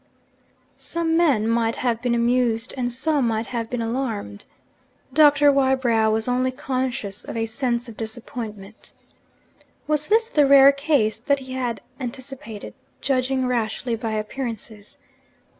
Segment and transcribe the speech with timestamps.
[0.79, 4.45] Some men might have been amused, and some might have been alarmed.
[5.13, 8.93] Doctor Wybrow was only conscious of a sense of disappointment.
[9.85, 14.97] Was this the rare case that he had anticipated, judging rashly by appearances?